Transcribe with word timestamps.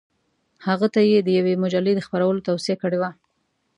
هغه 0.67 0.87
ته 0.93 1.01
یې 1.09 1.19
د 1.23 1.29
یوې 1.39 1.55
مجلې 1.63 1.91
د 1.95 1.99
خپرولو 2.07 2.45
توصیه 2.47 2.75
کړې 2.81 2.97
وه. 3.01 3.11